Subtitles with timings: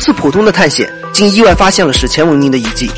[0.00, 2.90] 次普通的探险，竟意外发现了史前文明的遗迹。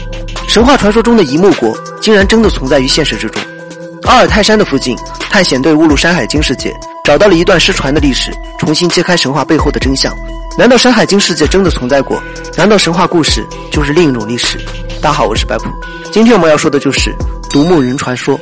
[0.49, 3.43] 神话传说中的一木国，竟然真的存在于现实之中。
[4.05, 10.15] 阿尔泰山的附近，探险队误入《山海经》世界，找到了一段失传的历史，重新揭开神话背后的真相。
[10.59, 12.23] 难道《山海经》世界真的存在过？
[12.57, 14.59] 难道神话故事就是另一种历史？
[15.01, 15.71] 大家好，我是白普。
[16.13, 17.15] 今天我们要说的就是
[17.49, 18.39] 独木人传说。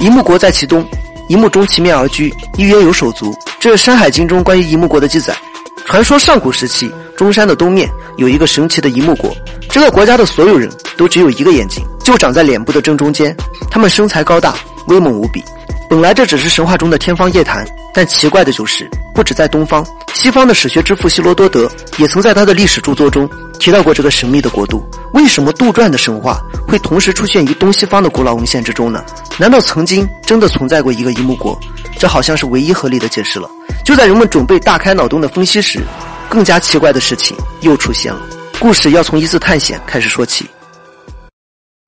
[0.00, 0.84] 一木国在其东，
[1.28, 3.34] 一木中其面而居，一曰有手足。
[3.60, 5.36] 这是《山海经》中关于一木国的记载。
[5.84, 9.34] 传说上古时期，中山的东面有一个神奇的一木国，
[9.68, 13.36] 这个国家的所有人都只有一个眼睛，就长在脸部的正中间。
[13.70, 14.54] 他们身材高大，
[14.86, 15.42] 威猛无比。
[15.90, 24.82] 本来这只是神话中的天方夜谭，但奇怪的就是，不止在东方，西方的史学之父希罗多德也曾在他的历史著作中提到过这个神秘的国度。
[25.12, 29.04] 为什么杜撰的神话会同时出现于东西方的古老文献之中呢？
[29.38, 31.58] 难道曾经真的存在过一个一木国？
[31.98, 33.48] 这好像是唯一合理的解释了。
[33.84, 35.80] 就在人们准备大开脑洞的分析时，
[36.28, 38.20] 更加奇怪的事情又出现了。
[38.58, 40.46] 故事要从一次探险开始说起。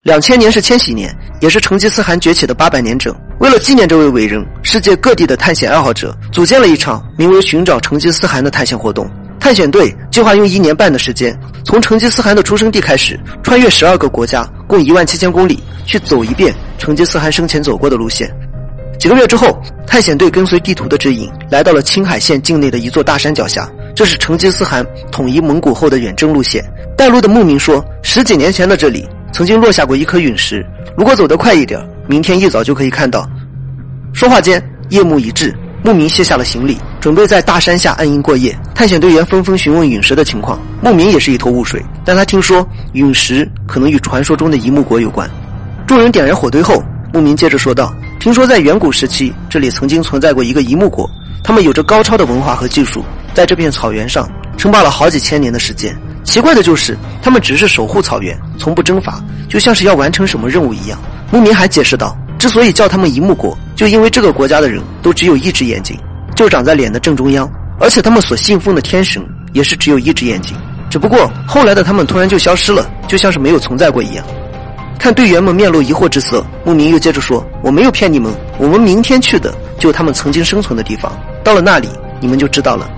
[0.03, 3.15] 两千年是千禧年，也是成吉思汗崛起的八百年整。
[3.39, 9.09] 为了纪念这位伟人，世界各地的探险爱好者组建了一场名为“寻找成吉思汗”的探险活动。
[9.41, 18.31] 探险队计划用一年半的时间，从成吉思汗的出生地开始，穿越十二个国家，共一万七千公里，去走一遍成吉思汗生前走过的路线。
[18.99, 23.69] 几个月之后，探险队跟随地图的指引，来到了青海县境内的一座大山脚下。
[23.95, 26.65] 这是成吉思汗统一蒙古后的远征路线。
[26.97, 29.09] 带路的牧民说，十几年前的这里。
[29.33, 30.65] 曾经落下过一颗陨石，
[30.97, 33.29] 如果走得快一点，明天一早就可以看到。
[34.13, 38.57] 说话间，夜幕已至，牧民卸下了行李，准备在大山下安营过夜。
[38.77, 41.85] 探险队员纷纷询问陨石的情况，牧民也是一头雾水。
[42.05, 45.29] 但他听说陨石可能与传说中的一木国有关。
[45.85, 46.81] 众人点燃火堆后，
[47.13, 47.93] 牧民接着说道
[48.25, 51.07] ：“听说在远古时期，这里曾经存在过一个一木国，
[51.43, 55.95] 他们有着高超的文化和技术，在这片草原上称霸了好几千年的时间。”
[56.25, 60.99] 奇怪的就是，他们只是守护草原，从不征伐，就像是要完成什么任务一样。
[61.31, 65.95] 牧民还解释道：“之所以叫他们一木国，就因为这个国家的人都只有一只眼睛，
[66.35, 67.47] 就长在脸的正中央，
[67.79, 70.57] 而且他们所信奉的天神也是只有一只眼睛。
[70.89, 74.25] 只不过后来的他们突然就消失了，就像是没有存在过一样。”
[74.99, 81.13] 看队员们面露疑惑之色，牧民又接着说：“我没有骗你们，我们明天去的就他们曾经生存的地方，
[81.43, 81.89] 到了那里
[82.21, 82.91] 你们就知道了。”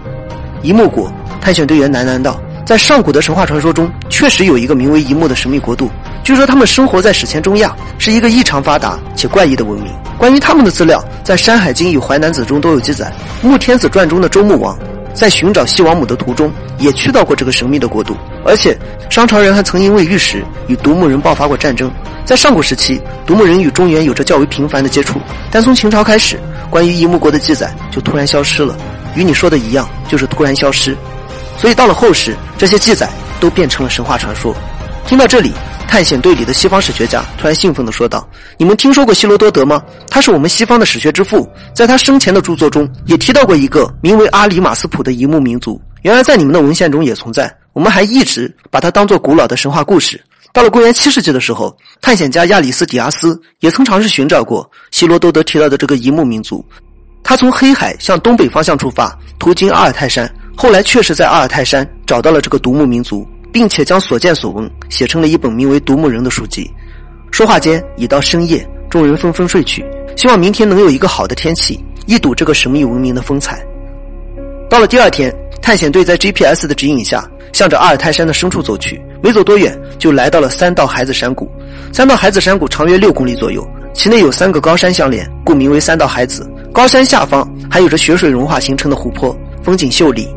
[0.62, 2.40] 一木国探险队员喃喃道。
[2.64, 5.88] 在上古的神话传说中，确实有一个名为一木的神秘国度。
[6.24, 9.92] 据说他们生活在史前中亚，是一个异常发达且怪异的文明。
[10.18, 13.12] 关于他们的资料，在《山海经》与《淮南子》中都有记载。
[13.46, 14.76] 《穆天子传》中的周穆王，
[15.14, 18.16] 在寻找西王母的途中，也去到过这个神秘的国度。
[18.46, 18.78] 而且，
[19.10, 21.90] 商朝人还曾因为玉石与独木人爆发过战争。
[22.24, 25.20] 在上古时期，独木人与中原有着较为频繁的接触。
[25.50, 26.38] 但从秦朝开始，
[26.70, 28.76] 关于一木国的记载就突然消失了。
[29.14, 30.96] 与你说的一样，就是突然消失。
[31.58, 33.08] 所以到了后世，这些记载
[33.40, 34.54] 都变成了神话传说。
[35.06, 35.52] 听到这里，
[35.88, 38.28] 探险队里的西方史学家突然兴奋地说道
[38.58, 39.80] ：“你们听说过希罗多德吗？
[40.10, 45.80] 他是我们西方的史学之父，在他生前的著作中也提到过一个名为阿里马斯普的一木民族。
[46.02, 47.52] 原来在你们的文献中也存在。
[47.76, 50.18] 我们还一直把它当做古老的神话故事。
[50.50, 56.64] 到了公元七世纪的时候，探险家亚里斯底亚斯也曾尝试寻找过希罗多德提到的这个一木民族。
[57.22, 60.26] 他从黑海向东北方向出发，途经阿尔泰山。”
[60.56, 66.70] 后来确实在阿尔泰山找到了这个独木民族，并且将所见所闻写成了一本名为《独木人》的书籍。
[67.30, 69.84] 说话间已到深夜，众人纷纷睡去，
[70.16, 73.62] 希望明天能有一个好的天气，一睹这个神秘文明的风采。
[74.70, 77.22] 到了第二天，探险队在 GPS 的指引下，
[77.56, 79.00] 向着阿尔泰山的深处走去。
[79.22, 81.50] 没走多远，就来到了三道海子山谷。
[81.90, 86.46] 三道海子山谷长约六公里左右，其内有三个高山相连，故名为三道海子。
[86.70, 90.28] 高山下方还有着雪水融化形成的湖泊，风景秀丽。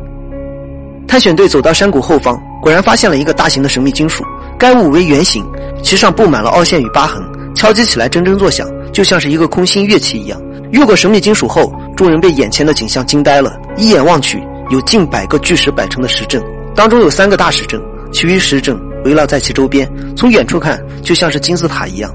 [1.06, 4.24] 探险队走到山谷后方，果然发现了一个大型的神秘金属。
[4.58, 5.44] 该物为圆形，
[5.82, 7.22] 其上布满了凹陷与疤痕，
[7.54, 10.40] 敲击起来铮铮作响，就像是一个空心乐器一样。
[10.70, 13.54] 越过神秘金属后，众人被眼前的景象惊呆了。
[13.76, 16.42] 一眼望去，有近百个巨石摆成的石阵，
[16.80, 17.78] 当中有三个大石阵，
[18.10, 19.86] 其余石阵围绕在其周边。
[20.16, 22.10] 从远处看，就像是金字塔一样。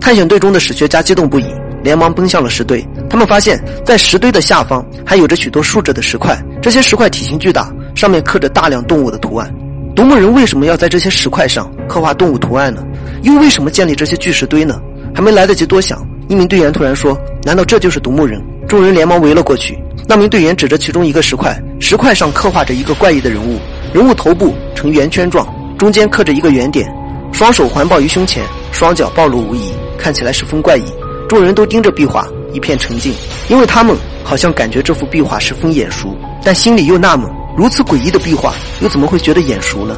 [0.00, 1.46] 探险队中的史学家激动不已，
[1.84, 2.84] 连忙奔向了石堆。
[3.08, 7.72] 他们发现，在石堆的下方还有着许多竖着的石块，这些石块体型巨大。
[7.94, 9.48] 上面刻着大量动物的图案，
[9.94, 12.82] 独木人为什么要在这些石块上刻画动物图案呢？
[13.22, 14.82] 又为什么建立这些巨石堆呢？
[15.14, 17.16] 还没来得及多想，一名队员突然说
[17.46, 19.78] ：“难道这就是独木人？”众人连忙围了过去。
[20.08, 23.60] 那名队员指着其中一个石块，石块上刻画着一个怪异的人物，
[23.92, 25.46] 人物头部呈圆圈状，
[25.78, 26.90] 中间刻着一个圆点，
[27.30, 28.42] 双手环抱于胸前，
[28.72, 30.84] 双脚暴露无遗，看起来十分怪异。
[31.28, 33.12] 众人都盯着壁画，一片沉静，
[33.48, 33.94] 因为他们
[34.24, 37.30] 好像感觉这幅壁画十分眼熟，但心里又纳闷。
[37.54, 39.94] 如此诡异的壁画，又怎么会觉得眼熟呢？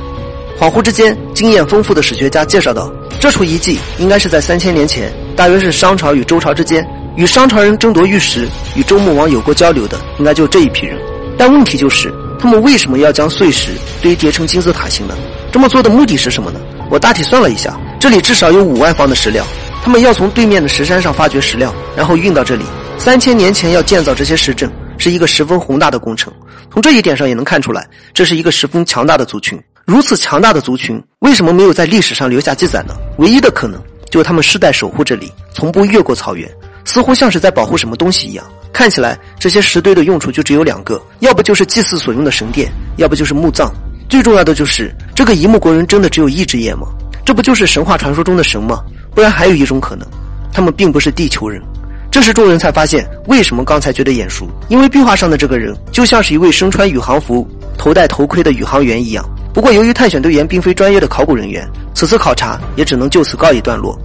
[0.59, 2.91] 恍惚之间，经验丰富的史学家介绍道，
[3.21, 10.99] 这处遗迹应该是在三千年前，大约是商朝与周朝之间，与商朝人争夺玉石，与周穆王有过交流的，应该就这一批人。
[11.37, 12.13] 但问题就是，
[12.45, 13.71] 他们为什么要将碎石
[14.03, 15.17] 堆叠成金字塔形呢？
[15.51, 16.61] 这么做的目的是什么呢？
[16.91, 19.43] 我大体算了一下，这里至少有五万方的石料，
[19.83, 22.67] 他们要从对面的石山上发掘石料，然后运到这里。
[22.99, 26.31] 三千年前要建造这些石阵，是一个十分宏大的工程。
[26.71, 29.59] 从这一点上也能看出来，这是一个十分强大的族群。
[29.87, 32.95] 如此强大的族群，为什么没有在历史上留下记载呢？
[33.17, 36.47] 唯一的可能就是他们世代守护这里，从不越过草原，
[36.85, 38.45] 似乎像是在保护什么东西一样。
[38.75, 43.73] 看起来这些石堆的用处就只有两个，要不就是祭祀所用的神殿，要不就是墓葬。
[44.09, 46.89] 最重要的就是这个一木国人真的只有一只眼吗？
[47.25, 48.83] 这不就是神话传说中的神吗？
[49.15, 50.05] 不然还有一种可能，
[50.53, 51.63] 他们并不是地球人。
[52.11, 54.49] 这时众人才发现，为什么刚才觉得眼熟？
[54.69, 57.49] 因为壁画上的这个人就像是一位身穿宇航服、
[57.79, 59.25] 头戴头盔的宇航员一样。
[59.53, 63.97] 不过，由于探险队员并非专业的考古人员，此次考察也只能就此告一段落。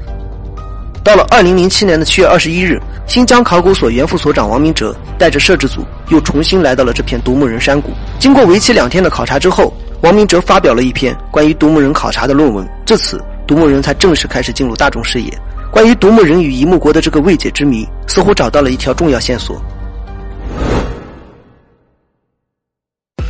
[1.03, 7.91] 到了二零零七年的七月二十一日，新疆考古所原副所长王明哲带着摄制组又重新来到了这片独木人山谷。
[8.19, 12.67] 经过为期两天的考察之后，王明哲发表了一篇关于独木人考察的论文。
[12.85, 15.31] 至此，独木人才正式开始进入大众视野。
[15.71, 19.59] 关于独木人与一木国的这个未解之谜，似乎找到了一条重要线索。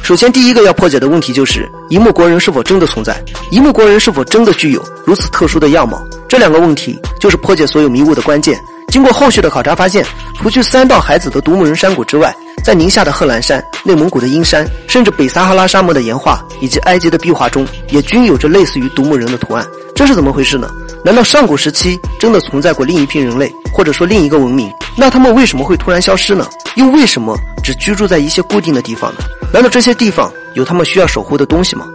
[0.02, 3.24] 首先，第一个要破解的问题就是一木国人是否真的存在？
[3.52, 6.02] 一木国人是否真的具有如此特殊的样貌？
[6.30, 8.58] 这两个问题就是破解所有迷雾的关键。
[8.90, 10.06] 经过后续的考察，发现
[10.36, 12.34] 除去三道海子的独木人山谷之外，
[12.64, 19.66] 在宁夏的贺兰山、内蒙古的阴山，甚至北撒哈拉沙漠的岩画以及埃及的壁画中，也均有着类似于独木人的图案。
[19.96, 20.70] 这是怎么回事呢？
[21.04, 24.72] 难道上古时期真的存在过另一批人类，或者说另一个文明？
[24.96, 26.48] 那他们为什么会突然消失呢？
[26.76, 29.20] 又为什么只居住在一些固定的地方呢？
[29.52, 31.86] 难道这些地方有他们需要守护的东西吗？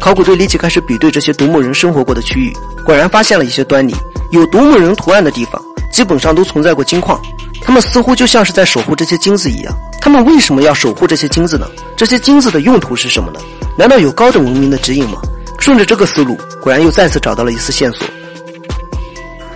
[0.00, 2.52] 考古队立即开始比对这些独木人生活过的区域，
[2.84, 3.94] 果然发现了一些端倪。
[4.30, 7.20] 有独木人图案的地方，基本上都存在过金矿，
[7.60, 9.72] 他们似乎就像是在守护这些金子一样。
[10.00, 11.66] 他们为什么要守护这些金子呢？
[11.96, 13.40] 这些金子的用途是什么呢？
[13.78, 15.20] 难道有高等文明的指引吗？
[15.58, 18.06] 顺着这个思路，果然又再次找到了一丝线索。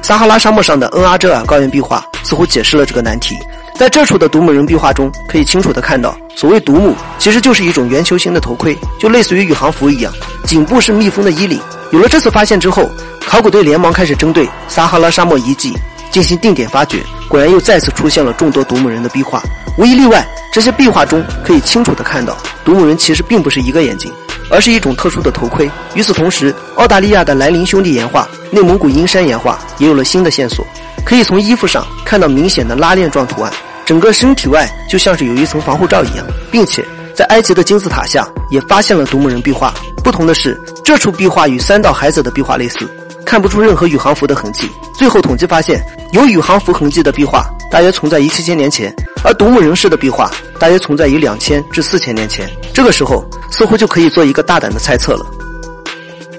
[0.01, 3.37] 撒哈拉沙漠上的恩阿哲尔高原壁画似乎解释了这个难题。
[3.79, 10.13] 在这处的独木人壁画中，可以清楚地看到，所谓独木其实就是一种圆球形的头盔，就类似于宇航服一样，
[10.45, 11.61] 颈部是密封的衣领。
[11.93, 12.91] 有了这次发现之后，
[13.25, 15.73] 考古队连忙开始针对撒哈拉沙漠遗迹
[16.11, 19.41] 进行定点发掘，果然又再次出现了众多独木人的壁画。
[19.77, 24.13] 无一例外，这些壁画中可以清楚地看到，独木人其实并不是一个眼睛，
[24.51, 25.71] 而是一种特殊的头盔。
[25.95, 30.67] 与此同时，澳大利亚的莱林兄弟岩画、内蒙古阴山岩画也有了新的线索，
[31.05, 33.53] 可以从衣服上看到明显的拉链状图案。
[33.89, 36.85] 整个身体外就像是有一层防护罩一样，并且
[37.17, 39.73] 在埃及的金字塔下也发现了独木人壁画。
[40.05, 42.87] 不同的是，这处壁画与三道海子的壁画类似，
[43.25, 44.69] 看不出任何宇航服的痕迹。
[44.93, 45.83] 最后统计发现，
[46.13, 48.95] 有宇航服痕迹的壁画大约存在于七千年前，
[49.25, 52.47] 而独木人式的壁画大约存在于两千至四千年前。
[52.75, 55.25] 这个时候，似乎就可以做一个大胆的猜测了：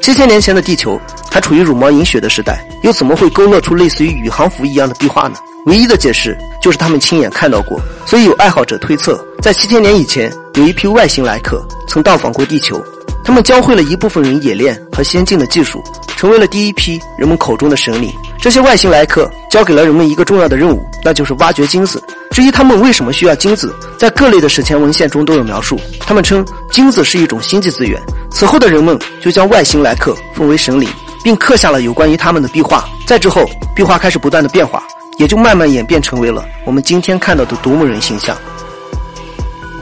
[0.03, 5.33] 七千年前的地球还处于茹毛饮血的时代，又怎么会勾勒出类似于宇航服一样的壁画呢？
[5.65, 12.81] 唯一的解释就是他们亲眼看到过，所以有爱好者推测，在七千年以前，有一批外星来客曾到访过地球，
[13.23, 15.83] 他们教会了一部分人冶炼和先进的技术，
[16.17, 18.11] 成为了第一批人们口中的神灵。
[18.41, 22.01] 这些外星来客交给了人们一个重要的任务，那就是挖掘金子。
[22.31, 25.77] 至于他们为什么需要金子，在各类的史前文献中都有描述。
[25.99, 27.99] 他们称金子是一种星际资源。
[28.31, 30.87] 此后的人们就将外星来客奉为神灵，
[31.23, 32.87] 并刻下了有关于他们的壁画。
[33.05, 33.43] 再之后，
[33.75, 34.81] 壁画开始不断的变化。
[35.19, 38.35] 也就慢慢演变成为了我们今天看到的独木人形象。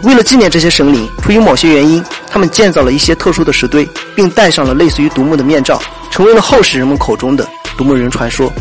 [0.01, 5.79] 为了纪念这些神灵，出于某些原因，他们建造了一些特殊的石堆，并戴上了类似于独木的面罩，
[6.09, 8.51] 成为了后世人们口中的独木人传说。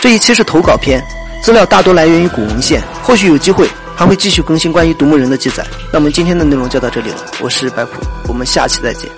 [0.00, 1.04] 这一期是投稿篇，
[1.42, 5.66] 资料大多来源于古文献，后续有机会还会继续更新关于独木人的记载。
[5.92, 9.10] 那我们今天的内容就到这里了，我是白普，我们下期再见。